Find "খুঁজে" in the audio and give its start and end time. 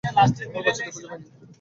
0.93-1.07